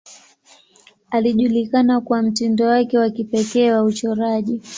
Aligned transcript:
Alijulikana 1.11 2.01
kwa 2.01 2.21
mtindo 2.21 2.65
wake 2.65 2.97
wa 2.97 3.09
kipekee 3.09 3.71
wa 3.71 3.83
uchoraji. 3.83 4.61